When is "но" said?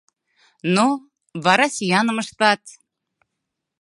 0.75-0.87